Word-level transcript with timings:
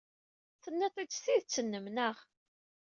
Tenniḍ-t-id 0.63 1.11
s 1.15 1.19
tidet-nnem, 1.23 1.85
naɣ? 1.95 2.15